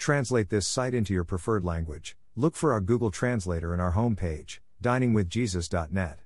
Translate 0.00 0.48
this 0.48 0.66
site 0.66 0.94
into 0.94 1.12
your 1.12 1.24
preferred 1.24 1.62
language. 1.62 2.16
Look 2.34 2.56
for 2.56 2.72
our 2.72 2.80
Google 2.80 3.10
Translator 3.10 3.74
in 3.74 3.80
our 3.80 3.92
homepage, 3.92 4.60
diningwithjesus.net. 4.82 6.20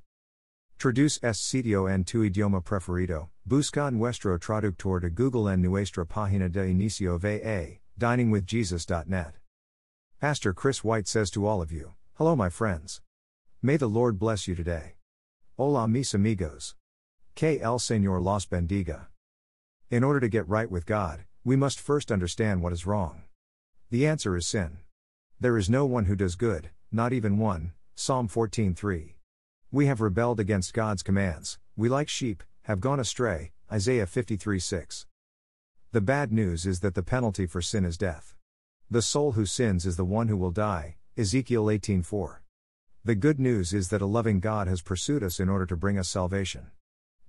Traduce 0.78 1.18
este 1.24 1.42
sitio 1.42 1.92
en 1.92 2.04
tu 2.04 2.22
idioma 2.22 2.62
preferido. 2.62 3.30
Busca 3.44 3.92
nuestro 3.92 4.38
traductor 4.38 5.00
de 5.00 5.10
Google 5.10 5.48
en 5.48 5.60
nuestra 5.60 6.06
página 6.06 6.48
de 6.48 6.68
inicio 6.68 7.18
va, 7.18 7.80
diningwithjesus.net. 7.98 9.32
Pastor 10.20 10.54
Chris 10.54 10.84
White 10.84 11.08
says 11.08 11.28
to 11.32 11.44
all 11.44 11.60
of 11.60 11.72
you, 11.72 11.94
Hello, 12.16 12.36
my 12.36 12.48
friends. 12.48 13.00
May 13.60 13.76
the 13.76 13.88
Lord 13.88 14.20
bless 14.20 14.46
you 14.46 14.54
today. 14.54 14.94
Hola, 15.56 15.88
mis 15.88 16.14
amigos. 16.14 16.76
Que 17.34 17.58
el 17.60 17.80
Señor 17.80 18.22
los 18.22 18.46
bendiga. 18.46 19.06
In 19.90 20.04
order 20.04 20.20
to 20.20 20.28
get 20.28 20.48
right 20.48 20.70
with 20.70 20.86
God, 20.86 21.24
we 21.44 21.56
must 21.56 21.80
first 21.80 22.12
understand 22.12 22.62
what 22.62 22.72
is 22.72 22.86
wrong. 22.86 23.22
The 23.90 24.06
answer 24.06 24.36
is 24.36 24.46
sin. 24.46 24.78
There 25.38 25.58
is 25.58 25.68
no 25.68 25.84
one 25.84 26.06
who 26.06 26.16
does 26.16 26.36
good, 26.36 26.70
not 26.90 27.12
even 27.12 27.38
one. 27.38 27.72
Psalm 27.94 28.28
14:3. 28.28 29.16
We 29.70 29.86
have 29.86 30.00
rebelled 30.00 30.40
against 30.40 30.74
God's 30.74 31.02
commands. 31.02 31.58
We 31.76 31.88
like 31.88 32.08
sheep 32.08 32.42
have 32.62 32.80
gone 32.80 32.98
astray. 32.98 33.52
Isaiah 33.70 34.06
53:6. 34.06 35.06
The 35.92 36.00
bad 36.00 36.32
news 36.32 36.66
is 36.66 36.80
that 36.80 36.94
the 36.94 37.02
penalty 37.02 37.46
for 37.46 37.60
sin 37.60 37.84
is 37.84 37.98
death. 37.98 38.34
The 38.90 39.02
soul 39.02 39.32
who 39.32 39.46
sins 39.46 39.86
is 39.86 39.96
the 39.96 40.04
one 40.04 40.28
who 40.28 40.36
will 40.36 40.50
die. 40.50 40.96
Ezekiel 41.16 41.70
18:4. 41.70 42.42
The 43.04 43.14
good 43.14 43.38
news 43.38 43.74
is 43.74 43.90
that 43.90 44.02
a 44.02 44.06
loving 44.06 44.40
God 44.40 44.66
has 44.66 44.80
pursued 44.80 45.22
us 45.22 45.38
in 45.38 45.48
order 45.48 45.66
to 45.66 45.76
bring 45.76 45.98
us 45.98 46.08
salvation. 46.08 46.70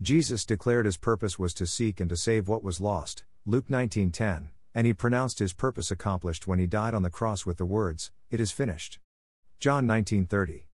Jesus 0.02 0.46
declared 0.46 0.86
his 0.86 0.98
purpose 0.98 1.38
was 1.38 1.54
to 1.56 1.68
seek 1.68 2.00
and 2.00 2.10
to 2.10 2.18
save 2.18 2.48
what 2.48 2.64
was 2.64 2.80
lost. 2.80 3.26
Luke 3.46 3.70
19:10 3.70 4.52
and 4.76 4.86
he 4.86 4.94
pronounced 4.94 5.40
his 5.40 5.54
purpose 5.54 5.90
accomplished 5.90 6.46
when 6.46 6.60
he 6.60 6.68
died 6.68 6.94
on 6.94 7.02
the 7.02 7.10
cross 7.10 7.46
with 7.46 7.58
the 7.58 7.66
words, 7.66 8.12
It 8.30 8.42
is 8.42 8.52
finished. 8.52 9.00
John 9.58 9.88
19:30. 9.88 10.68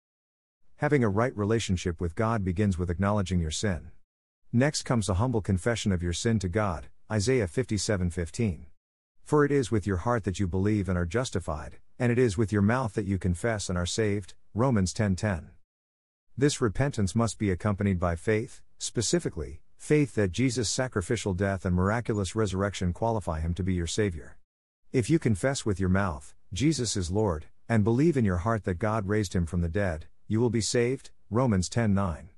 Having 0.77 1.05
a 1.05 1.11
right 1.11 1.37
relationship 1.37 2.01
with 2.01 2.15
God 2.15 2.43
begins 2.43 2.79
with 2.79 2.89
acknowledging 2.89 3.39
your 3.39 3.51
sin. 3.51 3.91
Next 4.51 4.85
comes 4.85 5.11
a 5.11 5.15
humble 5.15 5.43
confession 5.43 5.93
of 5.93 6.03
your 6.03 6.15
sin 6.15 6.39
to 6.39 6.49
God, 6.49 6.89
Isaiah 7.13 7.47
57:15. 7.47 8.67
For 9.23 9.45
it 9.45 9.53
is 9.53 9.71
with 9.71 9.87
your 9.87 9.99
heart 9.99 10.25
that 10.25 10.41
you 10.41 10.49
believe 10.49 10.89
and 10.89 10.97
are 10.97 11.05
justified, 11.05 11.79
and 11.99 12.11
it 12.11 12.19
is 12.19 12.39
with 12.39 12.51
your 12.51 12.63
mouth 12.63 12.95
that 12.95 13.05
you 13.05 13.19
confess 13.19 13.69
and 13.69 13.77
are 13.77 13.85
saved, 13.85 14.33
Romans 14.55 14.95
10:10. 14.95 15.51
This 16.39 16.63
repentance 16.63 17.15
must 17.15 17.39
be 17.39 17.51
accompanied 17.51 18.01
by 18.01 18.17
faith, 18.17 18.63
specifically, 18.79 19.61
faith 19.91 20.15
that 20.15 20.31
Jesus' 20.31 20.71
sacrificial 20.71 21.35
death 21.35 21.65
and 21.65 21.75
miraculous 21.75 22.37
resurrection 22.37 22.93
qualify 22.93 23.41
him 23.41 23.53
to 23.53 23.65
be 23.65 23.75
your 23.75 23.89
Savior. 23.89 24.37
If 24.93 25.11
you 25.11 25.19
confess 25.19 25.67
with 25.67 25.81
your 25.81 25.89
mouth, 25.89 26.33
Jesus 26.53 26.97
is 26.97 27.11
Lord, 27.11 27.47
and 27.69 27.83
believe 27.83 28.17
in 28.17 28.25
your 28.25 28.37
heart 28.37 28.63
that 28.67 28.79
God 28.79 29.09
raised 29.09 29.35
him 29.35 29.47
from 29.47 29.63
the 29.63 29.69
dead, 29.69 30.07
you 30.29 30.39
will 30.39 30.49
be 30.49 30.61
saved. 30.61 31.11
Romans 31.29 31.69
10:9. 31.69 32.29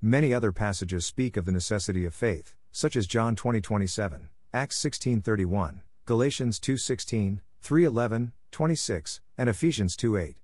Many 0.00 0.32
other 0.32 0.52
passages 0.52 1.04
speak 1.04 1.36
of 1.36 1.44
the 1.44 1.50
necessity 1.50 2.04
of 2.04 2.14
faith, 2.14 2.54
such 2.70 2.94
as 2.94 3.08
John 3.08 3.34
20:27, 3.34 4.28
Acts 4.52 4.76
16:31, 4.76 5.82
Galatians 6.04 6.60
2:16, 6.60 7.40
3:11, 7.60 8.30
26, 8.52 9.20
and 9.36 9.48
Ephesians 9.48 9.96
2:8. 9.96 10.36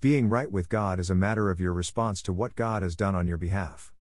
Being 0.00 0.30
right 0.30 0.50
with 0.50 0.70
God 0.70 0.98
is 0.98 1.10
a 1.10 1.14
matter 1.14 1.50
of 1.50 1.60
your 1.60 1.74
response 1.74 2.22
to 2.22 2.32
what 2.32 2.56
God 2.56 2.82
has 2.82 2.96
done 2.96 3.14
on 3.14 3.26
your 3.26 3.36
behalf. 3.36 3.92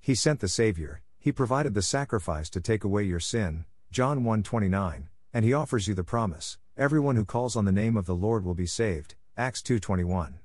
He 0.00 0.16
sent 0.16 0.40
the 0.40 0.48
Savior, 0.48 1.02
he 1.20 1.30
provided 1.30 1.74
the 1.74 1.82
sacrifice 1.82 2.48
to 2.48 2.62
take 2.62 2.82
away 2.82 3.04
your 3.04 3.20
sin, 3.20 3.66
John 3.92 4.24
1:29, 4.24 5.10
and 5.34 5.44
he 5.44 5.52
offers 5.52 5.86
you 5.86 5.92
the 5.92 6.02
promise, 6.02 6.56
everyone 6.78 7.16
who 7.16 7.26
calls 7.26 7.56
on 7.56 7.66
the 7.66 7.72
name 7.72 7.94
of 7.98 8.06
the 8.06 8.14
Lord 8.14 8.42
will 8.42 8.54
be 8.54 8.64
saved, 8.64 9.16
Acts 9.36 9.60
2:21. 9.60 10.38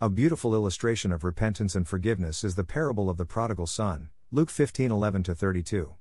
A 0.00 0.10
beautiful 0.10 0.52
illustration 0.52 1.12
of 1.12 1.22
repentance 1.22 1.76
and 1.76 1.86
forgiveness 1.86 2.42
is 2.42 2.56
the 2.56 2.64
parable 2.64 3.08
of 3.08 3.18
the 3.18 3.24
prodigal 3.24 3.68
son, 3.68 4.10
Luke 4.32 4.50
15:11-32. 4.50 5.94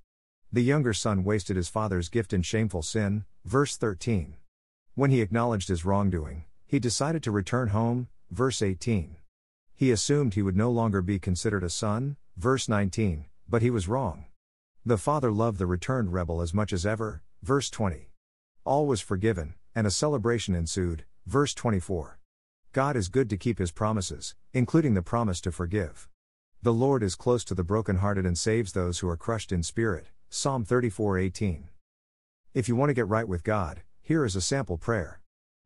The 0.51 0.61
younger 0.61 0.93
son 0.93 1.23
wasted 1.23 1.55
his 1.55 1.69
father's 1.69 2.09
gift 2.09 2.33
in 2.33 2.41
shameful 2.41 2.81
sin, 2.81 3.25
verse 3.45 3.77
13. 3.77 4.37
When 4.95 5.11
he 5.11 5.21
acknowledged 5.21 5.67
his 5.67 5.85
wrongdoing, 5.85 6.45
he 6.65 6.79
decided 6.79 7.21
to 7.23 7.31
return 7.31 7.67
home, 7.67 8.07
verse 8.31 8.63
18. 8.63 9.17
He 9.75 9.91
assumed 9.91 10.33
he 10.33 10.41
would 10.41 10.57
no 10.57 10.71
longer 10.71 11.03
be 11.03 11.19
considered 11.19 11.63
a 11.63 11.69
son, 11.69 12.17
verse 12.35 12.67
19, 12.67 13.25
but 13.47 13.61
he 13.61 13.69
was 13.69 13.87
wrong. 13.87 14.25
The 14.85 14.97
father 14.97 15.31
loved 15.31 15.59
the 15.59 15.65
returned 15.65 16.13
rebel 16.13 16.41
as 16.41 16.53
much 16.53 16.73
as 16.73 16.85
ever, 16.85 17.23
verse 17.41 17.69
20. 17.69 18.09
All 18.65 18.85
was 18.85 19.01
forgiven, 19.01 19.55
and 19.75 19.87
a 19.87 19.91
celebration 19.91 20.55
ensued, 20.55 21.05
verse 21.25 21.53
24. 21.53 22.19
God 22.73 22.95
is 22.95 23.07
good 23.07 23.29
to 23.29 23.37
keep 23.37 23.59
his 23.59 23.71
promises, 23.71 24.35
including 24.51 24.93
the 24.93 25.01
promise 25.01 25.39
to 25.41 25.51
forgive. 25.51 26.09
The 26.61 26.73
Lord 26.73 27.03
is 27.03 27.15
close 27.15 27.43
to 27.45 27.53
the 27.53 27.63
brokenhearted 27.63 28.25
and 28.25 28.37
saves 28.37 28.71
those 28.71 28.99
who 28.99 29.09
are 29.09 29.17
crushed 29.17 29.51
in 29.51 29.63
spirit. 29.63 30.07
Psalm 30.29 30.65
34:18. 30.65 31.69
If 32.53 32.67
you 32.67 32.75
want 32.75 32.89
to 32.89 32.93
get 32.93 33.07
right 33.07 33.27
with 33.27 33.43
God, 33.43 33.83
here 34.01 34.25
is 34.25 34.35
a 34.35 34.41
sample 34.41 34.77
prayer. 34.77 35.21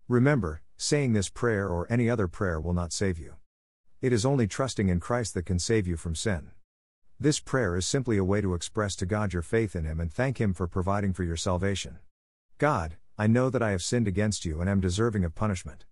Remember, 0.08 0.62
saying 0.76 1.14
this 1.14 1.30
prayer 1.30 1.68
or 1.68 1.86
any 1.90 2.10
other 2.10 2.28
prayer 2.28 2.60
will 2.60 2.74
not 2.74 2.92
save 2.92 3.18
you. 3.18 3.36
It 4.02 4.14
is 4.14 4.26
only 4.26 4.48
trusting 4.48 4.90
in 4.90 5.00
Christ 5.00 5.34
that 5.34 5.46
can 5.46 5.60
save 5.60 5.88
you 5.88 5.98
from 5.98 6.16
sin. 6.16 6.52
This 7.20 7.40
prayer 7.40 7.76
is 7.76 7.88
simply 7.88 8.18
a 8.18 8.24
way 8.24 8.42
to 8.42 8.54
express 8.54 8.96
to 8.98 9.08
God 9.08 9.34
your 9.34 9.42
faith 9.42 9.76
in 9.76 9.86
Him 9.86 10.00
and 10.00 10.14
thank 10.14 10.40
Him 10.40 10.54
for 10.54 10.68
providing 10.68 11.14
for 11.14 11.24
your 11.24 11.36
salvation. 11.36 11.98
God, 12.60 12.98
I 13.18 13.26
know 13.26 13.50
that 13.50 13.64
I 13.64 13.72
have 13.72 13.82
sinned 13.82 14.08
against 14.08 14.46
you 14.46 14.62
and 14.62 14.70
am 14.70 14.80
deserving 14.80 15.26
of 15.26 15.34
punishment. 15.34 15.86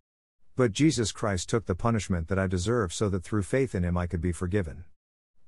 But 0.56 0.72
Jesus 0.72 1.12
Christ 1.12 1.50
took 1.50 1.66
the 1.66 1.74
punishment 1.74 2.28
that 2.28 2.38
I 2.38 2.46
deserve 2.46 2.94
so 2.94 3.10
that 3.10 3.24
through 3.24 3.42
faith 3.42 3.74
in 3.74 3.84
Him 3.84 3.98
I 3.98 4.06
could 4.06 4.22
be 4.22 4.32
forgiven. 4.32 4.84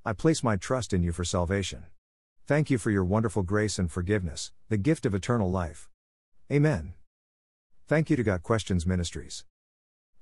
I 0.04 0.14
place 0.14 0.42
my 0.42 0.56
trust 0.56 0.92
in 0.92 1.04
you 1.04 1.12
for 1.12 1.24
salvation. 1.24 1.84
Thank 2.44 2.70
you 2.70 2.78
for 2.78 2.90
your 2.90 3.04
wonderful 3.04 3.44
grace 3.44 3.78
and 3.78 3.88
forgiveness, 3.88 4.50
the 4.68 4.78
gift 4.78 5.06
of 5.06 5.14
eternal 5.14 5.48
life. 5.48 5.88
Amen. 6.50 6.94
Thank 7.86 8.10
you 8.10 8.16
to 8.16 8.24
Got 8.24 8.42
Questions 8.42 8.84
Ministries. 8.84 9.44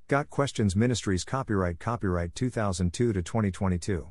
Got 0.06 0.28
Questions 0.28 0.76
Ministries 0.76 1.24
copyright 1.24 1.78
copyright 1.78 2.34
2002 2.34 3.14
to 3.14 3.22
2022. 3.22 4.10